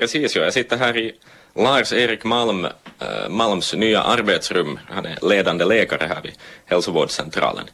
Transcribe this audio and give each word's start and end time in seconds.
Precis, 0.00 0.36
ja. 0.36 0.42
jag 0.42 0.52
sitter 0.52 0.76
här 0.76 0.96
i 0.96 1.14
Lars-Erik 1.54 2.24
Malm, 2.24 2.64
äh, 2.64 3.28
Malms 3.28 3.74
nya 3.74 4.02
arbetsrum. 4.02 4.78
Han 4.88 5.06
är 5.06 5.18
ledande 5.22 5.64
läkare 5.64 6.06
här 6.06 6.22
vid 6.22 6.32
hälsovårdscentralen. 6.66 7.64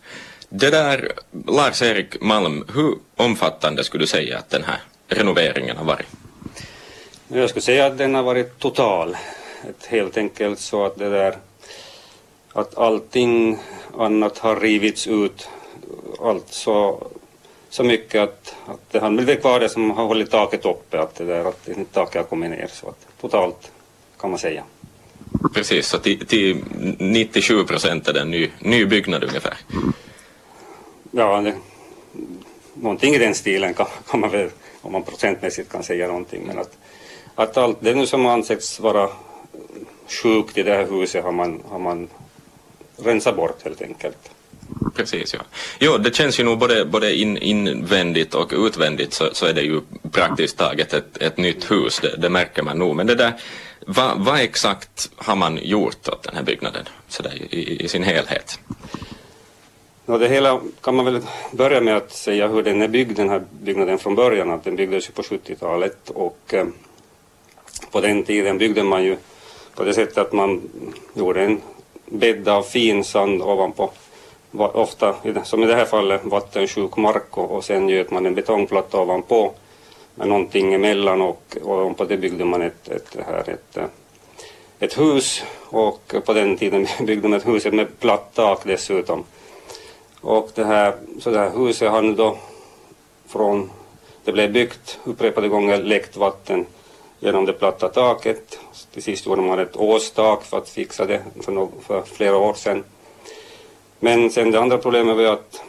Det 0.48 0.71
där, 0.71 1.12
Lars-Erik 1.46 2.21
Malm, 2.21 2.64
hur 2.74 2.95
omfattande 3.16 3.85
skulle 3.85 4.03
du 4.03 4.06
säga 4.06 4.38
att 4.38 4.50
den 4.50 4.64
här 4.64 4.80
renoveringen 5.08 5.77
har 5.77 5.85
varit? 5.85 6.06
Jag 7.29 7.50
skulle 7.50 7.62
säga 7.62 7.87
att 7.87 7.98
den 7.98 8.14
har 8.14 8.23
varit 8.23 8.59
total. 8.59 9.16
Ett 9.70 9.86
helt 9.86 10.16
enkelt 10.16 10.59
så 10.59 10.86
att 10.86 10.98
det 10.98 11.09
där 11.09 11.36
att 12.52 12.79
allting 12.79 13.59
annat 13.98 14.39
har 14.39 14.57
rivits 14.57 15.07
ut. 15.07 15.48
alltså 16.20 17.00
så, 17.73 17.84
mycket 17.84 18.20
att, 18.20 18.54
att 18.66 18.91
det 18.91 18.98
har 18.98 19.11
blivit 19.11 19.41
kvar 19.41 19.61
det 19.61 19.68
som 19.68 19.91
har 19.91 20.07
hållit 20.07 20.30
taket 20.30 20.64
uppe, 20.64 21.00
att, 21.00 21.14
det 21.14 21.25
där, 21.25 21.45
att 21.45 21.68
taket 21.93 22.16
har 22.16 22.25
kommit 22.25 22.50
ner. 22.50 22.66
Så 22.73 22.88
att 22.88 23.06
totalt 23.20 23.73
kan 24.19 24.30
man 24.30 24.38
säga. 24.38 24.64
Precis, 25.55 25.87
så 25.87 25.98
till, 25.98 26.27
till 26.27 26.64
97 26.98 27.64
procent 27.64 28.09
är 28.09 28.12
det 28.12 28.20
en 28.20 28.30
ny, 28.30 28.50
ny 28.59 28.87
byggnad 28.87 29.24
ungefär? 29.24 29.56
Ja, 31.11 31.41
det, 31.41 31.55
någonting 32.74 33.14
i 33.14 33.19
den 33.19 33.34
stilen 33.34 33.75
kan, 33.75 33.86
kan 34.11 34.20
man 34.20 34.30
väl, 34.30 34.50
om 34.80 34.92
man 34.92 35.02
procentmässigt 35.02 35.73
kan 35.73 35.83
säga 35.83 36.06
någonting. 36.06 36.42
Men 36.47 36.59
att, 36.59 36.78
att 37.34 37.56
allt 37.56 37.77
det 37.80 37.95
nu 37.95 38.06
som 38.06 38.27
ansetts 38.27 38.80
vara 38.80 39.09
sjukt 40.06 40.59
i 40.59 40.62
det 40.62 40.75
här 40.75 40.86
huset 40.91 41.25
har 41.25 41.33
man, 41.33 41.62
har 41.69 41.78
man 41.78 42.09
rensat 42.97 43.36
bort 43.36 43.64
helt 43.64 43.83
enkelt. 43.83 44.30
Precis, 44.95 45.35
ja. 45.35 45.41
Jo, 45.79 45.99
det 45.99 46.15
känns 46.15 46.41
ju 46.41 46.45
nog 46.45 46.59
både, 46.59 46.85
både 46.85 47.15
in, 47.15 47.39
invändigt 47.39 48.35
och 48.35 48.53
utvändigt 48.57 49.12
så, 49.12 49.29
så 49.33 49.47
är 49.47 49.53
det 49.53 49.62
ju 49.62 49.81
praktiskt 50.11 50.59
taget 50.59 50.95
ett, 50.95 51.17
ett 51.17 51.37
nytt 51.37 51.71
hus, 51.71 52.01
det, 52.03 52.17
det 52.17 52.29
märker 52.29 52.62
man 52.62 52.79
nog. 52.79 52.97
Men 52.97 53.07
det 53.07 53.15
där, 53.15 53.33
vad, 53.87 54.19
va 54.19 54.43
exakt 54.43 55.11
har 55.17 55.37
man 55.37 55.59
gjort 55.62 56.09
åt 56.09 56.23
den 56.23 56.37
här 56.37 56.42
byggnaden 56.42 56.84
så 57.09 57.23
där, 57.23 57.55
i, 57.55 57.84
i 57.84 57.89
sin 57.89 58.03
helhet? 58.03 58.59
Ja, 60.06 60.19
det 60.19 60.29
hela 60.29 60.61
kan 60.81 60.95
man 60.95 61.05
väl 61.05 61.20
börja 61.53 61.81
med 61.81 61.97
att 61.97 62.12
säga 62.12 62.48
hur 62.48 62.62
den 62.62 62.83
är 62.83 62.89
byggd, 62.89 63.17
den 63.17 63.29
här 63.29 63.42
byggnaden 63.62 63.98
från 63.98 64.14
början. 64.14 64.51
Att 64.51 64.64
den 64.64 64.77
byggdes 64.77 65.09
ju 65.09 65.12
på 65.12 65.23
70-talet 65.23 66.11
och 66.11 66.55
eh, 66.55 66.67
på 67.91 68.01
den 68.01 68.25
tiden 68.25 68.59
byggde 68.59 68.83
man 68.83 69.05
ju 69.05 69.17
på 69.75 69.84
det 69.84 69.95
sättet 69.95 70.19
att 70.19 70.33
man 70.33 70.70
gjorde 71.14 71.45
en 71.45 71.61
bädd 72.07 72.48
av 72.48 72.62
fin 72.62 73.05
sand 73.05 73.42
ovanpå, 73.42 73.91
ofta 74.58 75.14
som 75.45 75.62
i 75.62 75.67
det 75.67 75.75
här 75.75 75.84
fallet 75.84 76.25
vattensjuk 76.25 76.97
mark 76.97 77.39
och, 77.39 77.50
och 77.50 77.64
sen 77.64 77.89
göt 77.89 78.11
man 78.11 78.27
en 78.27 78.34
betongplatta 78.34 79.00
ovanpå 79.00 79.53
med 80.14 80.28
någonting 80.28 80.75
emellan 80.75 81.22
och, 81.22 81.56
och 81.62 81.78
ovanpå 81.78 82.05
det 82.05 82.17
byggde 82.17 82.45
man 82.45 82.62
ett, 82.62 82.89
ett, 82.89 83.17
här, 83.27 83.50
ett, 83.50 83.77
eh, 83.77 83.84
ett 84.78 84.98
hus 84.98 85.45
och 85.69 86.14
på 86.25 86.33
den 86.33 86.56
tiden 86.56 86.86
byggde 87.06 87.28
man 87.28 87.39
ett 87.39 87.48
hus 87.48 87.64
med 87.64 88.00
platt 88.00 88.34
tak 88.34 88.61
dessutom. 88.64 89.25
Och 90.20 90.50
det 90.55 90.64
här, 90.64 90.95
så 91.20 91.30
det 91.30 91.39
här 91.39 91.50
huset 91.50 91.91
har 91.91 92.03
nu 92.03 92.14
då 92.14 92.36
från 93.27 93.70
det 94.25 94.33
blev 94.33 94.53
byggt 94.53 94.98
upprepade 95.05 95.48
gånger 95.48 95.83
läckt 95.83 96.17
vatten 96.17 96.67
genom 97.20 97.47
det 97.47 97.53
platta 97.53 97.89
taket. 97.89 98.58
Till 98.92 99.03
sist 99.03 99.27
gjorde 99.27 99.42
man 99.42 99.58
ett 99.58 99.77
åstak 99.77 100.45
för 100.45 100.58
att 100.58 100.69
fixa 100.69 101.06
det 101.06 101.23
för, 101.41 101.53
no 101.53 101.73
för 101.86 102.03
flera 102.03 102.36
år 102.36 102.55
sedan. 102.55 102.84
Men 104.05 104.31
sen 104.31 104.50
det 104.50 104.61
andra 104.61 104.78
problemet 104.78 105.17
var 105.17 105.25
att, 105.25 105.62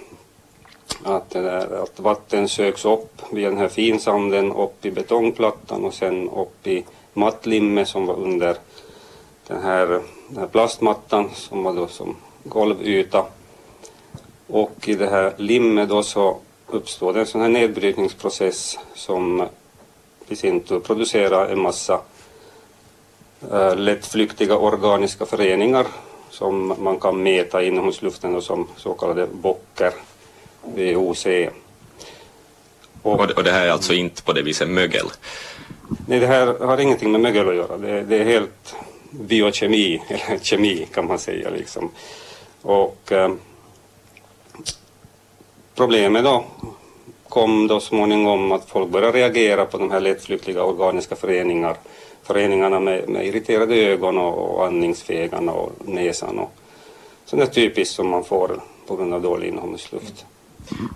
att, 1.04 1.30
där, 1.30 1.84
att 1.84 2.00
vatten 2.00 2.50
söks 2.50 2.86
upp 2.86 3.22
via 3.32 3.50
den 3.50 3.58
här 3.58 3.68
finsanden 3.68 4.52
upp 4.52 4.86
i 4.86 4.92
betongplattan 4.92 5.86
och 5.86 5.94
sen 5.94 6.30
upp 6.30 6.68
i 6.68 6.84
mattlimmet 7.14 7.88
som 7.88 8.06
var 8.06 8.16
under 8.16 8.58
den 9.48 9.62
här, 9.62 9.88
den 10.28 10.38
här 10.38 10.48
plastmattan 10.48 11.30
som 11.34 11.64
var 11.64 11.74
då 11.74 11.88
som 11.88 12.16
golvyta. 12.44 13.26
Och 14.48 14.88
i 14.88 14.96
det 14.96 15.10
här 15.10 15.34
limmet 15.38 15.90
då 15.90 16.04
så 16.04 16.38
uppstår 16.68 17.14
det 17.14 17.20
en 17.20 17.26
sån 17.26 17.42
här 17.42 17.50
nedbrytningsprocess 17.50 18.80
som 18.94 19.46
i 20.28 20.36
sin 20.36 20.60
tur 20.60 20.80
producerar 20.80 21.50
en 21.50 21.62
massa 21.62 22.02
äh, 23.52 23.76
lättflyktiga 23.76 24.58
organiska 24.58 25.26
föreningar 25.26 25.88
som 26.34 26.76
man 26.80 27.00
kan 27.00 27.24
mäta 27.24 27.64
inomhusluften 27.64 28.36
och 28.36 28.44
som 28.44 28.68
så 28.78 28.94
kallade 28.94 29.28
bocker, 29.28 29.94
VOC. 30.62 31.28
Och, 33.02 33.32
och 33.32 33.44
det 33.44 33.52
här 33.52 33.66
är 33.66 33.72
alltså 33.72 33.94
inte 33.94 34.24
på 34.24 34.34
det 34.34 34.42
viset 34.42 34.70
mögel? 34.70 35.06
Nej, 36.08 36.20
det 36.20 36.28
här 36.28 36.66
har 36.66 36.78
ingenting 36.78 37.12
med 37.12 37.22
mögel 37.22 37.50
att 37.50 37.56
göra. 37.56 37.78
Det, 37.78 38.04
det 38.04 38.18
är 38.18 38.26
helt 38.26 38.76
biokemi, 39.12 40.02
eller 40.08 40.40
kemi 40.40 40.88
kan 40.94 41.08
man 41.08 41.20
säga. 41.20 41.50
Liksom. 41.50 41.92
Och 42.62 43.12
äh, 43.12 43.34
problemet 45.76 46.24
då 46.24 46.46
kom 47.34 47.68
då 47.68 47.80
småningom 47.80 48.52
att 48.52 48.70
folk 48.70 48.90
började 48.90 49.18
reagera 49.18 49.66
på 49.66 49.78
de 49.78 49.92
här 49.92 50.00
lättflyktiga 50.00 50.64
organiska 50.64 51.16
föreningar, 51.16 51.78
föreningarna 52.24 52.80
med, 52.80 53.10
med 53.10 53.28
irriterade 53.28 53.76
ögon 53.76 54.18
och, 54.18 54.56
och 54.56 54.66
andningsfegarna 54.66 55.52
och 55.52 55.72
näsan 55.86 56.40
och 56.40 56.56
sånt 57.26 57.40
där 57.40 57.50
typiskt 57.50 57.96
som 57.96 58.08
man 58.10 58.24
får 58.24 58.62
på 58.88 58.96
grund 58.96 59.14
av 59.14 59.22
dålig 59.22 59.48
inomhusluft. 59.48 60.26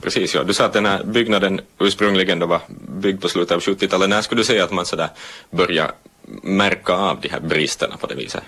Precis, 0.02 0.36
ja. 0.36 0.44
Du 0.44 0.54
sa 0.54 0.66
att 0.66 0.74
den 0.74 0.86
här 0.86 1.04
byggnaden 1.04 1.62
ursprungligen 1.80 2.40
då 2.40 2.46
var 2.46 2.62
byggd 3.02 3.22
på 3.22 3.30
slutet 3.30 3.56
av 3.56 3.60
70-talet. 3.60 4.10
När 4.10 4.22
skulle 4.22 4.42
du 4.42 4.46
säga 4.46 4.64
att 4.64 4.72
man 4.72 4.86
sådär 4.86 5.10
börjar 5.50 5.92
märka 6.42 6.94
av 6.94 7.22
de 7.22 7.30
här 7.30 7.40
bristerna 7.40 7.98
på 7.98 8.08
det 8.08 8.16
viset? 8.16 8.44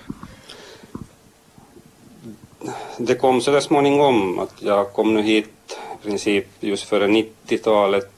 Det 2.98 3.16
kom 3.16 3.42
så 3.42 3.52
där 3.52 3.60
småningom 3.60 4.40
att 4.40 4.54
jag 4.60 4.94
kom 4.94 5.14
nu 5.14 5.22
hit 5.22 5.80
princip 6.04 6.46
just 6.60 6.84
före 6.84 7.08
90-talet. 7.08 8.12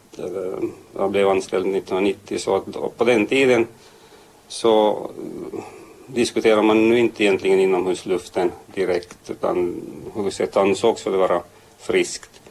Jag 0.95 1.11
blev 1.11 1.29
anställd 1.29 1.65
1990 1.65 2.37
så 2.39 2.55
att 2.55 2.97
på 2.97 3.03
den 3.03 3.27
tiden 3.27 3.67
så 4.47 4.89
eh, 5.53 5.59
diskuterar 6.07 6.61
man 6.61 6.89
nu 6.89 6.99
inte 6.99 7.23
egentligen 7.23 7.59
inomhusluften 7.59 8.51
direkt 8.73 9.29
utan 9.29 9.81
huset 10.15 10.57
ansågs 10.57 11.01
för 11.01 11.11
att 11.11 11.29
vara 11.29 11.41
friskt. 11.79 12.41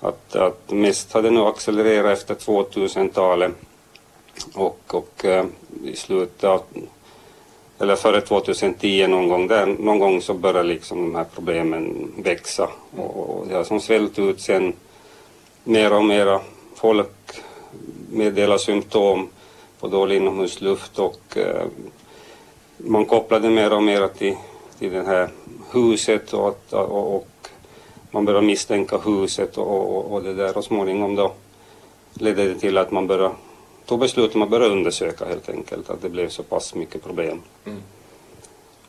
Att, 0.00 0.36
att 0.36 0.70
mest 0.70 1.12
hade 1.12 1.30
nog 1.30 1.46
accelererat 1.46 2.18
efter 2.18 2.34
2000-talet 2.34 3.52
och, 4.54 4.80
och 4.86 5.24
eh, 5.24 5.46
i 5.84 5.96
slutet 5.96 6.44
av 6.44 6.62
eller 7.80 7.96
före 7.96 8.20
2010 8.20 9.06
någon 9.06 9.28
gång 9.28 9.46
där, 9.46 9.66
någon 9.66 9.98
gång 9.98 10.22
så 10.22 10.34
började 10.34 10.68
liksom 10.68 11.02
de 11.02 11.14
här 11.14 11.26
problemen 11.34 12.12
växa. 12.16 12.68
Och, 12.96 13.16
och 13.16 13.46
det 13.48 13.54
har 13.54 13.64
som 13.64 13.80
svällt 13.80 14.18
ut 14.18 14.40
sen 14.40 14.72
mer 15.64 15.92
och 15.92 16.04
mera. 16.04 16.40
Folk 16.74 17.08
meddelar 18.10 18.58
symptom 18.58 19.28
på 19.80 19.88
dålig 19.88 20.16
inomhusluft 20.16 20.98
och 20.98 21.36
eh, 21.36 21.66
man 22.76 23.04
kopplade 23.04 23.50
mer 23.50 23.72
och 23.72 23.82
mer 23.82 24.08
till, 24.08 24.36
till 24.78 24.92
det 24.92 25.02
här 25.02 25.28
huset 25.72 26.32
och, 26.32 26.58
och, 26.70 27.16
och 27.16 27.28
man 28.10 28.24
började 28.24 28.46
misstänka 28.46 28.98
huset 28.98 29.58
och, 29.58 29.96
och, 29.96 30.12
och 30.12 30.22
det 30.22 30.34
där. 30.34 30.56
Och 30.56 30.64
småningom 30.64 31.14
då 31.14 31.32
ledde 32.14 32.44
det 32.44 32.54
till 32.54 32.78
att 32.78 32.90
man 32.90 33.06
började 33.06 33.34
tog 33.90 34.00
beslut 34.00 34.34
om 34.34 34.42
att 34.42 34.50
börja 34.50 34.66
undersöka 34.66 35.24
helt 35.24 35.48
enkelt, 35.48 35.90
att 35.90 36.02
det 36.02 36.08
blev 36.08 36.28
så 36.28 36.42
pass 36.42 36.74
mycket 36.74 37.02
problem. 37.02 37.42
Mm. 37.64 37.78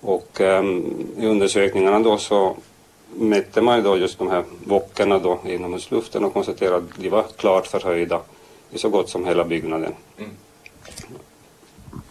Och 0.02 0.40
um, 0.40 1.08
i 1.18 1.26
undersökningarna 1.26 2.00
då 2.00 2.18
så 2.18 2.58
mätte 3.14 3.62
man 3.62 3.78
ju 3.78 3.84
då 3.84 3.98
just 3.98 4.18
de 4.18 4.30
här 4.30 4.44
vockerna 4.66 5.20
då 5.20 5.40
inomhusluften 5.46 6.24
och 6.24 6.34
konstaterade 6.34 6.78
att 6.78 6.84
de 6.96 7.10
var 7.10 7.26
klart 7.38 7.68
förhöjda 7.68 8.22
i 8.72 8.78
så 8.78 8.90
gott 8.90 9.10
som 9.10 9.26
hela 9.26 9.44
byggnaden. 9.44 9.94
Mm. 10.18 10.30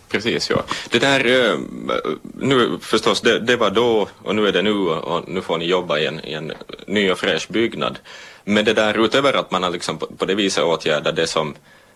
Precis, 0.09 0.51
ja. 0.51 0.63
Det 0.91 0.99
där, 0.99 1.51
eh, 1.51 1.59
nu 2.35 2.79
förstås, 2.81 3.21
det, 3.21 3.39
det, 3.39 3.57
var 3.57 3.71
då 3.71 4.09
och 4.23 4.37
nu 4.37 4.49
är 4.49 4.53
det 4.53 4.63
nu 4.63 4.73
och 4.73 5.29
nu 5.29 5.41
får 5.41 5.59
ni 5.59 5.65
jobba 5.65 5.99
i 5.99 6.07
en, 6.07 6.21
i 6.25 6.33
en 6.33 6.53
ny 6.87 7.11
och 7.11 7.19
fräsch 7.19 7.47
byggnad. 7.51 7.99
Men 8.45 8.65
det 8.65 8.75
där 8.75 9.05
utöver 9.05 9.33
att 9.33 9.51
man 9.51 9.63
har 9.63 9.71
liksom 9.71 9.99
på, 9.99 10.07
på 10.07 10.25
det 10.25 10.35
viset 10.35 10.65
åtgärdat 10.65 11.17
det 11.17 11.27
som 11.27 11.55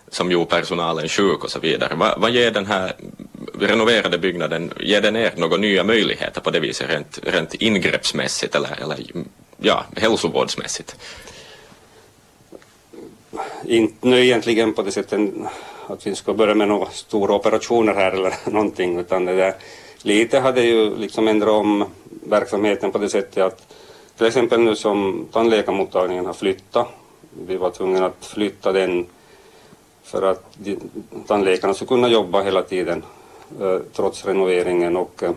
som 0.09 0.31
gjorde 0.31 0.51
personalen 0.51 1.09
sjuk 1.09 1.45
och 1.45 1.51
så 1.51 1.59
vidare. 1.59 1.95
Vad, 1.95 2.21
vad 2.21 2.31
ger 2.31 2.51
den 2.51 2.67
här 2.67 2.93
renoverade 3.59 4.19
byggnaden, 4.19 4.73
ger 4.81 5.01
den 5.01 5.17
er 5.17 5.33
några 5.37 5.57
nya 5.57 5.85
möjligheter 5.85 6.41
på 6.41 6.51
det 6.51 6.61
viset 6.61 6.91
rent, 6.91 7.19
rent 7.23 7.55
ingreppsmässigt 7.55 8.55
eller, 8.55 8.83
eller 8.83 8.99
ja, 9.59 9.85
hälsovårdsmässigt? 9.97 10.97
Inte 13.65 14.09
nu 14.09 14.25
egentligen 14.25 14.75
på 14.75 14.83
det 14.83 14.93
sättet 14.93 15.21
att 15.87 16.07
vi 16.07 16.15
ska 16.15 16.35
börja 16.35 16.55
med 16.55 16.69
några 16.69 16.91
stora 16.91 17.35
operationer 17.35 17.95
här 17.95 18.13
eller 18.13 18.35
någonting 18.51 18.99
utan 18.99 19.25
det 19.25 19.37
där, 19.37 19.55
lite 20.03 20.39
hade 20.41 20.63
ju 20.63 20.97
liksom 20.97 21.29
ändrat 21.29 21.51
om 21.55 21.85
verksamheten 22.27 22.93
på 22.93 22.99
det 22.99 23.09
sättet 23.09 23.45
att 23.45 23.75
till 24.17 24.27
exempel 24.27 24.61
nu 24.61 24.77
som 24.77 25.29
tandläkarmottagningen 25.33 26.27
har 26.27 26.33
flyttat, 26.33 26.89
vi 27.47 27.57
var 27.57 27.71
tvungna 27.71 28.07
att 28.07 28.27
flytta 28.27 28.73
den 28.73 29.07
för 30.05 30.23
att 30.23 30.45
de, 30.57 30.79
tandläkarna 31.27 31.75
ska 31.75 31.87
kunna 31.87 32.09
jobba 32.09 32.43
hela 32.43 32.63
tiden 32.63 33.03
eh, 33.61 33.79
trots 33.93 34.25
renoveringen 34.25 34.97
och, 34.97 35.23
eh, 35.23 35.33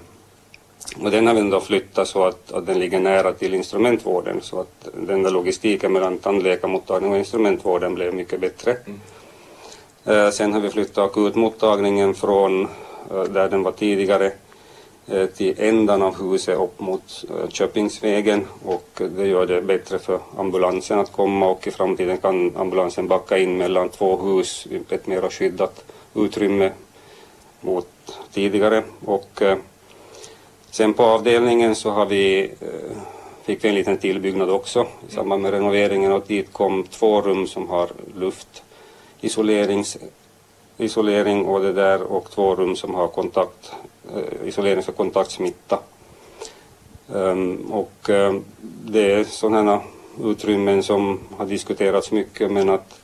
och 1.03 1.11
den 1.11 1.27
har 1.27 1.33
vi 1.33 1.49
då 1.49 1.59
flyttat 1.59 2.07
så 2.07 2.25
att, 2.25 2.51
att 2.51 2.65
den 2.65 2.79
ligger 2.79 2.99
nära 2.99 3.33
till 3.33 3.53
instrumentvården 3.53 4.41
så 4.41 4.59
att 4.59 4.87
den 4.93 5.23
där 5.23 5.31
logistiken 5.31 5.93
mellan 5.93 6.17
tandläkarmottagning 6.17 7.11
och 7.11 7.17
instrumentvården 7.17 7.95
blev 7.95 8.13
mycket 8.13 8.39
bättre. 8.39 8.77
Mm. 8.85 8.99
Eh, 10.05 10.31
sen 10.31 10.53
har 10.53 10.59
vi 10.59 10.69
flyttat 10.69 11.11
akutmottagningen 11.11 12.15
från 12.15 12.67
där 13.09 13.49
den 13.49 13.63
var 13.63 13.71
tidigare 13.71 14.31
Eh, 15.12 15.25
till 15.25 15.56
ändan 15.57 16.01
av 16.01 16.31
huset 16.31 16.57
upp 16.57 16.80
mot 16.80 17.25
eh, 17.30 17.50
Köpingsvägen. 17.50 18.48
Och 18.65 19.01
det 19.18 19.27
gör 19.27 19.45
det 19.45 19.62
bättre 19.62 20.00
för 20.00 20.19
ambulansen 20.38 21.00
att 21.00 21.12
komma 21.12 21.50
och 21.50 21.68
i 21.68 21.71
framtiden 21.71 22.18
kan 22.18 22.57
ambulansen 22.57 23.07
backa 23.07 23.38
in 23.38 23.57
mellan 23.57 23.89
två 23.89 24.18
hus 24.18 24.68
i 24.71 24.94
ett 24.95 25.07
mer 25.07 25.30
skyddat 25.30 25.83
utrymme 26.15 26.71
mot 27.62 27.88
tidigare. 28.33 28.83
Och 29.06 29.42
eh, 29.42 29.57
sen 30.71 30.94
på 30.94 31.04
avdelningen 31.04 31.75
så 31.75 31.89
har 31.89 32.06
vi 32.06 32.51
fick 33.44 33.63
vi 33.63 33.69
en 33.69 33.75
liten 33.75 33.98
tillbyggnad 33.98 34.50
också. 34.50 34.88
I 35.10 35.12
samband 35.12 35.42
med 35.42 35.51
renoveringen 35.51 36.12
och 36.12 36.24
dit 36.27 36.53
kom 36.53 36.83
två 36.83 37.21
rum 37.21 37.48
som 37.48 37.69
har 37.69 37.89
luftisolerings 38.15 39.98
isolering 40.77 41.45
och 41.45 41.62
det 41.62 41.74
där 41.74 42.01
och 42.01 42.31
två 42.31 42.56
rum 42.56 42.75
som 42.75 42.95
har 42.95 43.07
kontakt, 43.07 43.71
eh, 44.15 44.47
isolering 44.47 44.83
för 44.83 44.91
kontaktsmitta. 44.91 45.79
Um, 47.07 47.71
och 47.71 48.09
um, 48.09 48.45
det 48.62 49.12
är 49.12 49.24
sådana 49.24 49.81
utrymmen 50.24 50.83
som 50.83 51.19
har 51.38 51.45
diskuterats 51.45 52.12
mycket 52.12 52.51
men 52.51 52.69
att, 52.69 53.00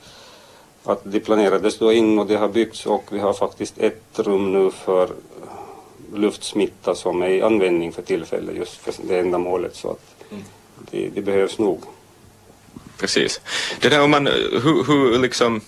att 0.83 1.01
de 1.03 1.19
planerades 1.19 1.77
då 1.77 1.93
in 1.93 2.19
och 2.19 2.27
det 2.27 2.35
har 2.35 2.47
byggts 2.47 2.85
och 2.85 3.03
vi 3.09 3.19
har 3.19 3.33
faktiskt 3.33 3.77
ett 3.77 4.19
rum 4.19 4.51
nu 4.53 4.71
för 4.71 5.09
luftsmitta 6.13 6.95
som 6.95 7.21
är 7.21 7.29
i 7.29 7.41
användning 7.41 7.91
för 7.91 8.01
tillfället 8.01 8.55
just 8.55 8.75
för 8.75 8.93
det 9.07 9.19
ändamålet 9.19 9.75
så 9.75 9.91
att 9.91 10.31
mm. 10.31 10.43
det, 10.91 11.09
det 11.09 11.21
behövs 11.21 11.59
nog. 11.59 11.83
Precis. 12.97 13.41
Det 13.81 13.89
där 13.89 14.03
om 14.03 14.11
man, 14.11 14.27
eh, 14.27 14.33
hur, 14.33 14.83
hur 14.83 15.19
liksom 15.19 15.61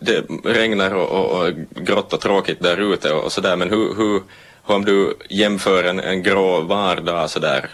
det 0.00 0.24
regnar 0.44 0.94
och, 0.94 1.08
och, 1.08 1.40
och 1.40 1.52
grått 1.70 2.12
och 2.12 2.20
tråkigt 2.20 2.62
där 2.62 2.92
ute 2.92 3.12
och, 3.12 3.24
och 3.24 3.32
sådär 3.32 3.56
men 3.56 3.70
hur, 3.70 3.94
hur, 3.94 4.22
om 4.62 4.84
du 4.84 5.16
jämför 5.28 5.84
en, 5.84 6.00
en 6.00 6.22
grå 6.22 6.60
vardag 6.60 7.30
sådär 7.30 7.70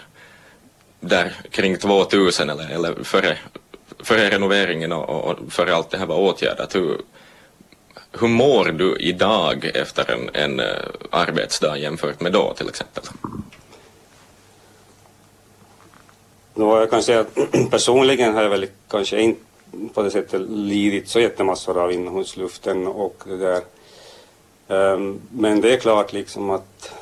där 1.01 1.33
kring 1.51 1.77
2000 1.77 2.51
eller, 2.51 2.71
eller 2.71 3.05
före, 3.05 3.39
före 3.99 4.31
renoveringen 4.31 4.93
och, 4.93 5.25
och 5.25 5.39
före 5.53 5.75
allt 5.75 5.91
det 5.91 5.99
här 5.99 6.07
var 6.07 6.17
åtgärdat, 6.17 6.75
hur, 6.75 7.01
hur 8.13 8.29
mår 8.29 8.65
du 8.65 8.97
idag 8.97 9.71
efter 9.75 10.11
en, 10.11 10.31
en 10.33 10.61
eh, 10.61 10.67
arbetsdag 11.11 11.79
jämfört 11.79 12.21
med 12.21 12.33
då 12.33 12.55
till 12.55 12.69
exempel? 12.69 13.05
Nå, 16.55 16.79
jag 16.79 16.91
kan 16.91 17.03
säga 17.03 17.21
att 17.21 17.37
personligen 17.71 18.35
har 18.35 18.43
jag 18.43 18.51
väl 18.51 18.67
kanske 18.91 19.21
inte 19.21 19.50
på 19.95 20.03
det 20.03 20.11
sättet 20.11 20.41
lidit 20.49 21.09
så 21.09 21.21
jättemassor 21.21 21.79
av 21.83 21.93
inomhusluften 21.93 22.87
och 22.87 23.25
det 23.27 23.37
där. 23.37 23.63
Ehm, 24.69 25.21
men 25.31 25.61
det 25.61 25.75
är 25.75 25.79
klart 25.79 26.13
liksom 26.13 26.51
att, 26.51 26.93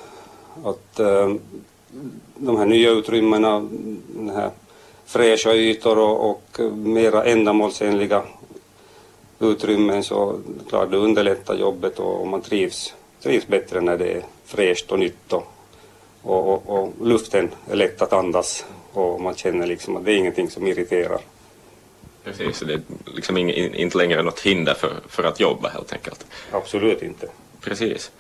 att 0.65 1.01
ehm, 1.01 1.41
de 2.37 2.57
här 2.57 2.67
nya 2.67 2.91
utrymmena, 2.91 3.69
den 4.09 4.31
här 4.31 4.51
fräscha 5.07 5.55
ytor 5.55 5.99
och, 5.99 6.31
och 6.31 6.61
mera 6.73 7.25
ändamålsenliga 7.25 8.23
utrymmen 9.41 10.05
så 10.05 10.41
klart 10.69 10.91
det 10.91 10.97
underlättar 10.97 11.55
jobbet 11.55 11.99
och, 11.99 12.21
och 12.21 12.27
man 12.27 12.43
trivs, 12.43 12.95
trivs 13.23 13.47
bättre 13.47 13.81
när 13.81 13.97
det 13.97 14.13
är 14.13 14.23
fräscht 14.45 14.93
och 14.93 14.99
nytt 14.99 15.33
och, 15.33 15.47
och, 16.23 16.69
och, 16.69 16.93
luften 17.03 17.51
är 17.71 17.77
lätt 17.77 18.03
att 18.03 18.13
andas 18.13 18.65
och 18.93 19.21
man 19.21 19.35
känner 19.35 19.67
liksom 19.67 19.97
att 19.97 20.05
det 20.05 20.13
är 20.13 20.17
ingenting 20.17 20.51
som 20.51 20.67
irriterar. 20.67 21.21
Precis, 22.25 22.61
det 22.61 22.75
är 22.75 22.81
liksom 23.15 23.39
inte 23.39 23.99
längre 23.99 24.23
något 24.23 24.41
hinder 24.41 24.75
för, 24.75 24.93
för 25.09 25.25
att 25.25 25.41
jobba 25.41 25.69
helt 25.69 25.93
enkelt. 25.93 26.27
Absolut 26.51 27.03
inte. 27.03 27.29
Precis. 27.61 28.11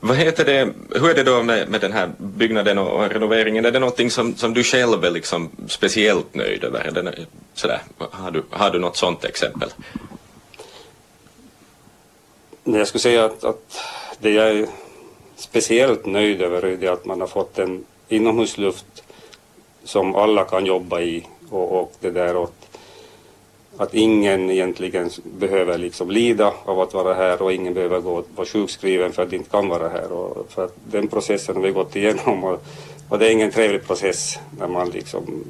Vad 0.00 0.16
heter 0.16 0.44
det, 0.44 0.72
hur 1.00 1.10
är 1.10 1.14
det 1.14 1.22
då 1.22 1.42
med, 1.42 1.68
med 1.68 1.80
den 1.80 1.92
här 1.92 2.10
byggnaden 2.18 2.78
och, 2.78 3.04
och 3.04 3.10
renoveringen? 3.10 3.64
Är 3.64 3.70
det 3.70 3.78
någonting 3.78 4.10
som, 4.10 4.36
som 4.36 4.54
du 4.54 4.64
själv 4.64 5.04
är 5.04 5.10
liksom 5.10 5.50
speciellt 5.68 6.34
nöjd 6.34 6.64
över? 6.64 6.80
Är 6.80 6.90
det, 6.90 7.26
sådär, 7.54 7.82
har, 7.98 8.30
du, 8.30 8.42
har 8.50 8.70
du 8.70 8.78
något 8.78 8.96
sådant 8.96 9.24
exempel? 9.24 9.70
Jag 12.64 12.88
skulle 12.88 13.02
säga 13.02 13.24
att, 13.24 13.44
att 13.44 13.78
det 14.18 14.30
jag 14.30 14.48
är 14.48 14.66
speciellt 15.36 16.06
nöjd 16.06 16.42
över 16.42 16.64
är 16.84 16.90
att 16.90 17.04
man 17.04 17.20
har 17.20 17.28
fått 17.28 17.58
en 17.58 17.84
inomhusluft 18.08 19.04
som 19.84 20.14
alla 20.14 20.44
kan 20.44 20.66
jobba 20.66 21.00
i 21.00 21.26
och, 21.50 21.80
och 21.80 21.92
det 22.00 22.10
där 22.10 22.36
och 22.36 22.65
att 23.78 23.94
ingen 23.94 24.50
egentligen 24.50 25.10
behöver 25.24 25.78
liksom 25.78 26.10
lida 26.10 26.52
av 26.64 26.80
att 26.80 26.94
vara 26.94 27.14
här 27.14 27.42
och 27.42 27.52
ingen 27.52 27.74
behöver 27.74 28.00
gå 28.00 28.24
vara 28.36 28.46
sjukskriven 28.46 29.12
för 29.12 29.22
att 29.22 29.30
de 29.30 29.36
inte 29.36 29.50
kan 29.50 29.68
vara 29.68 29.88
här. 29.88 30.12
Och 30.12 30.46
för 30.50 30.64
att 30.64 30.76
den 30.84 31.08
processen 31.08 31.56
har 31.56 31.62
vi 31.62 31.70
gått 31.70 31.96
igenom 31.96 32.44
och, 32.44 32.64
och 33.08 33.18
det 33.18 33.26
är 33.26 33.30
ingen 33.30 33.50
trevlig 33.50 33.86
process 33.86 34.38
när 34.58 34.68
man 34.68 34.90
liksom 34.90 35.44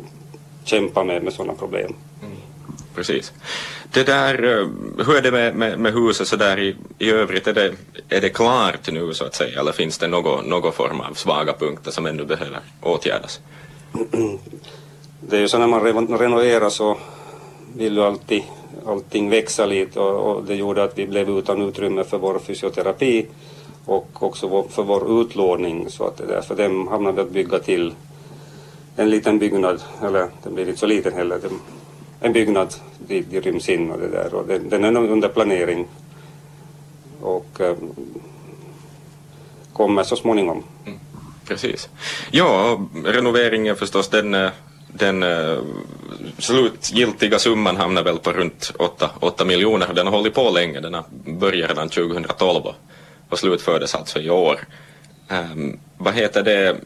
kämpar 0.64 1.04
med, 1.04 1.22
med 1.22 1.32
sådana 1.32 1.54
problem. 1.54 1.94
Mm. 2.22 2.36
Precis. 2.94 3.32
Det 3.92 4.02
där, 4.02 4.44
eh, 4.44 4.68
hur 5.06 5.16
är 5.16 5.22
det 5.22 5.30
med, 5.30 5.54
med, 5.54 5.78
med 5.78 5.92
huset 5.92 6.28
så 6.28 6.36
där 6.36 6.58
i, 6.58 6.76
i 6.98 7.10
övrigt? 7.10 7.46
Är 7.46 7.54
det, 7.54 7.74
är 8.08 8.20
det 8.20 8.28
klart 8.28 8.92
nu 8.92 9.14
så 9.14 9.24
att 9.24 9.34
säga 9.34 9.60
eller 9.60 9.72
finns 9.72 9.98
det 9.98 10.08
någon, 10.08 10.44
någon 10.44 10.72
form 10.72 11.00
av 11.00 11.14
svaga 11.14 11.52
punkter 11.52 11.90
som 11.90 12.06
ännu 12.06 12.24
behöver 12.24 12.60
åtgärdas? 12.80 13.40
Det 15.20 15.36
är 15.36 15.40
ju 15.40 15.48
så 15.48 15.58
när 15.58 15.66
man 15.66 15.80
renoverar 16.18 16.70
så 16.70 16.98
vill 17.76 17.96
ju 17.96 18.02
alltid 18.02 18.42
allting 18.86 19.30
växa 19.30 19.66
lite 19.66 20.00
och, 20.00 20.36
och, 20.36 20.44
det 20.44 20.54
gjorde 20.54 20.84
att 20.84 20.98
vi 20.98 21.06
blev 21.06 21.30
utan 21.30 21.62
utrymme 21.62 22.04
för 22.04 22.18
vår 22.18 22.38
fysioterapi 22.38 23.26
och 23.84 24.22
också 24.22 24.68
för 24.68 24.82
vår 24.82 25.20
utlåning. 25.20 25.90
Så 25.90 26.04
att 26.06 26.16
det 26.16 26.26
där, 26.26 26.40
för 26.40 26.54
dem 26.54 26.88
hamnade 26.88 27.16
vi 27.16 27.22
att 27.22 27.30
bygga 27.30 27.58
till 27.58 27.94
en 28.96 29.10
liten 29.10 29.38
byggnad, 29.38 29.82
eller 30.02 30.28
den 30.42 30.54
blir 30.54 30.68
inte 30.68 30.80
så 30.80 30.86
liten 30.86 31.12
heller, 31.12 31.40
en 32.20 32.32
byggnad 32.32 32.74
dit 32.98 33.26
de 33.30 33.40
ryms 33.40 33.68
in 33.68 33.90
och 33.90 33.98
det 33.98 34.08
där. 34.08 34.34
Och 34.34 34.46
den, 34.46 34.68
den 34.68 34.84
är 34.84 34.96
under 34.96 35.28
planering. 35.28 35.86
Och 37.20 37.60
eh, 37.60 37.76
kommer 39.72 40.02
så 40.02 40.16
småningom. 40.16 40.62
Mm, 40.86 40.98
precis. 41.44 41.88
Ja, 42.30 42.80
renoveringen 43.04 43.76
förstås 43.76 44.08
den 44.08 44.34
eh, 44.34 44.50
den 44.98 45.22
uh, 45.22 45.62
slutgiltiga 46.38 47.38
summan 47.38 47.76
hamnar 47.76 48.02
väl 48.02 48.18
på 48.18 48.32
runt 48.32 48.72
8, 48.78 49.10
8 49.20 49.44
miljoner. 49.44 49.94
Den 49.94 50.06
har 50.06 50.16
hållit 50.16 50.34
på 50.34 50.50
länge, 50.50 50.80
den 50.80 50.96
började 51.38 51.72
redan 51.72 51.88
2012 51.88 52.62
och 53.28 53.38
slutfördes 53.38 53.94
alltså 53.94 54.20
i 54.20 54.30
år. 54.30 54.60
Um, 55.28 55.78
vad 55.98 56.14
heter 56.14 56.42
det, 56.42 56.76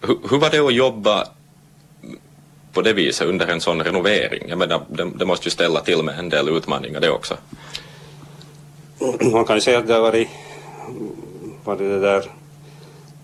hur, 0.00 0.18
hur 0.30 0.38
var 0.38 0.50
det 0.50 0.58
att 0.58 0.74
jobba 0.74 1.28
på 2.72 2.82
det 2.82 2.92
viset 2.92 3.28
under 3.28 3.46
en 3.46 3.60
sån 3.60 3.82
renovering? 3.82 4.48
Jag 4.48 4.58
menar, 4.58 4.82
det, 4.88 5.10
det 5.14 5.26
måste 5.26 5.46
ju 5.46 5.50
ställa 5.50 5.80
till 5.80 6.02
med 6.02 6.18
en 6.18 6.28
del 6.28 6.48
utmaningar 6.48 7.00
det 7.00 7.10
också. 7.10 7.36
Man 9.32 9.44
kan 9.44 9.56
ju 9.56 9.60
säga 9.60 9.78
att 9.78 9.86
det 9.86 9.94
har 9.94 10.00
varit, 10.00 10.28
varit 11.64 11.78
det 11.78 12.00
där 12.00 12.39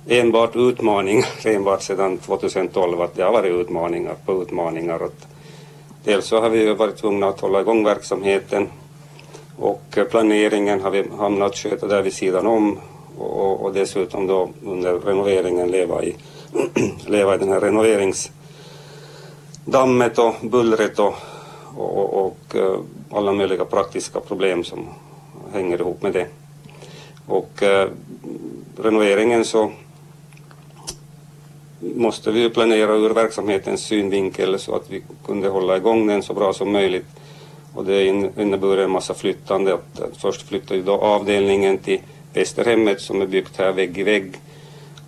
enbart 0.08 0.56
utmaningar 0.56 1.26
enbart 1.46 1.82
sedan 1.82 2.18
2012 2.18 3.00
att 3.00 3.14
det 3.14 3.22
har 3.22 3.32
varit 3.32 3.52
utmaningar 3.52 4.14
på 4.26 4.42
utmaningar. 4.42 5.04
Att 5.04 5.26
dels 6.04 6.26
så 6.26 6.40
har 6.40 6.50
vi 6.50 6.74
varit 6.74 6.96
tvungna 6.96 7.28
att 7.28 7.40
hålla 7.40 7.60
igång 7.60 7.84
verksamheten 7.84 8.68
och 9.58 9.98
planeringen 10.10 10.80
har 10.80 10.90
vi 10.90 11.04
hamnat 11.18 11.50
att 11.50 11.56
sköta 11.56 11.86
där 11.86 12.02
vid 12.02 12.12
sidan 12.12 12.46
om 12.46 12.78
och, 13.18 13.64
och 13.64 13.74
dessutom 13.74 14.26
då 14.26 14.48
under 14.64 14.98
renoveringen 14.98 15.70
leva 15.70 16.04
i, 16.04 16.16
leva 17.06 17.34
i 17.34 17.38
den 17.38 17.48
här 17.48 17.60
renoveringsdammet 17.60 20.18
och 20.18 20.34
bullret 20.42 20.98
och, 20.98 21.14
och, 21.76 22.26
och 22.26 22.38
eh, 22.54 22.78
alla 23.10 23.32
möjliga 23.32 23.64
praktiska 23.64 24.20
problem 24.20 24.64
som 24.64 24.88
hänger 25.52 25.80
ihop 25.80 26.02
med 26.02 26.12
det. 26.12 26.26
Och 27.26 27.62
eh, 27.62 27.88
renoveringen 28.76 29.44
så 29.44 29.70
måste 31.80 32.30
vi 32.30 32.50
planera 32.50 32.94
ur 32.94 33.10
verksamhetens 33.10 33.80
synvinkel 33.80 34.58
så 34.58 34.74
att 34.74 34.90
vi 34.90 35.02
kunde 35.26 35.48
hålla 35.48 35.76
igång 35.76 36.06
den 36.06 36.22
så 36.22 36.34
bra 36.34 36.52
som 36.52 36.72
möjligt. 36.72 37.06
Och 37.74 37.84
det 37.84 38.06
innebär 38.06 38.78
en 38.78 38.90
massa 38.90 39.14
flyttande. 39.14 39.74
Att, 39.74 40.00
först 40.18 40.48
flyttade 40.48 40.82
då 40.82 40.92
avdelningen 40.92 41.78
till 41.78 42.00
Västerhemmet 42.34 43.00
som 43.00 43.22
är 43.22 43.26
byggt 43.26 43.56
här 43.58 43.72
vägg 43.72 43.98
i 43.98 44.02
vägg 44.02 44.34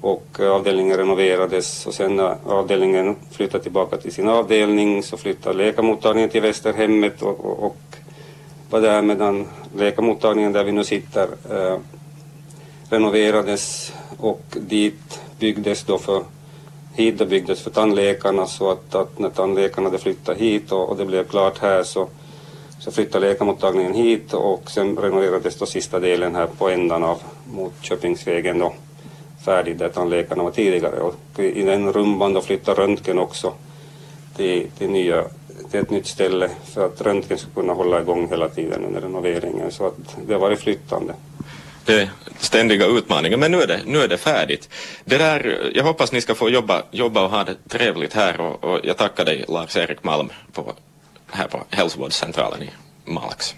och 0.01 0.27
eh, 0.41 0.51
avdelningen 0.51 0.97
renoverades 0.97 1.87
och 1.87 1.95
sen 1.95 2.17
när 2.17 2.37
avdelningen 2.47 3.17
flyttade 3.31 3.63
tillbaka 3.63 3.97
till 3.97 4.13
sin 4.13 4.29
avdelning 4.29 5.03
så 5.03 5.17
flyttade 5.17 5.57
läkarmottagningen 5.57 6.31
till 6.31 6.43
Västerhemmet 6.43 7.23
och, 7.23 7.45
och, 7.45 7.63
och 7.63 7.77
var 8.71 8.81
där 8.81 9.03
medan 9.03 9.47
läkarmottagningen 9.77 10.53
där 10.53 10.65
vi 10.65 10.73
nu 10.73 10.85
sitter 10.85 11.29
eh, 11.51 11.79
renoverades 12.91 13.93
och 14.19 14.43
dit 14.57 15.21
byggdes 15.39 15.85
då 15.85 15.99
för 15.99 16.23
hit 16.99 17.19
det 17.19 17.26
byggdes 17.26 17.61
för 17.61 17.71
tandläkarna 17.71 18.47
så 18.47 18.71
att, 18.71 18.95
att 18.95 19.19
när 19.19 19.31
tandläkarna 19.31 19.87
hade 19.88 19.99
flyttat 19.99 20.38
hit 20.38 20.73
och, 20.73 20.88
och 20.88 20.97
det 20.97 21.05
blev 21.05 21.25
klart 21.25 21.59
här 21.59 21.83
så, 21.83 22.09
så 22.81 22.90
flyttade 22.90 23.28
läkarmottagningen 23.28 23.95
hit 23.95 24.35
och 24.35 24.71
sen 24.71 24.97
renoverades 24.97 25.59
då 25.59 25.67
sista 25.67 26.00
delen 26.00 26.35
här 26.35 26.47
på 26.59 26.69
ändan 26.69 27.05
av 27.05 27.23
mot 27.45 27.73
Köpingsvägen 27.81 28.59
då 28.59 28.73
färdig 29.45 29.76
där 29.76 29.88
tandläkarna 29.88 30.43
var 30.43 30.50
tidigare. 30.50 31.00
Och 31.00 31.40
i 31.40 31.62
den 31.62 31.93
rumban 31.93 32.33
då 32.33 32.40
flyttade 32.40 32.83
röntgen 32.83 33.19
också 33.19 33.52
till, 34.37 34.67
till, 34.78 34.90
nya, 34.90 35.25
till 35.71 35.81
ett 35.81 35.90
nytt 35.90 36.07
ställe 36.07 36.50
för 36.64 36.87
att 36.87 37.00
röntgen 37.00 37.38
skulle 37.38 37.55
kunna 37.55 37.73
hålla 37.73 38.00
igång 38.00 38.28
hela 38.28 38.49
tiden 38.49 38.85
under 38.85 39.00
renoveringen. 39.00 39.71
Så 39.71 39.87
att 39.87 40.17
det 40.26 40.33
har 40.33 40.40
varit 40.40 40.61
flyttande 40.61 41.14
det 41.92 42.11
ständiga 42.38 42.87
utmaningen. 42.87 43.40
Men 43.40 43.50
nu 43.50 43.62
är 43.62 43.66
det, 43.66 43.80
nu 43.87 43.99
är 43.99 44.09
det 44.09 44.18
färdigt. 44.18 44.68
Det 45.04 45.18
där, 45.18 45.71
jag 45.75 45.85
hoppas 45.85 46.12
ni 46.12 46.21
ska 46.21 46.35
få 46.35 46.50
jobba, 46.50 46.83
jobba 46.90 47.25
och 47.25 47.30
ha 47.30 47.45
det 47.45 47.68
trevligt 47.68 48.14
här 48.14 48.40
och, 48.40 48.64
och 48.64 48.80
jag 48.85 48.97
tackar 48.97 49.25
dig 49.25 49.45
Lars-Erik 49.49 50.04
Malm 50.04 50.28
på, 50.52 50.73
här 51.30 51.49
på 51.49 51.64
hälsovårdscentralen 51.71 52.62
i 52.62 52.71
Malax. 53.04 53.54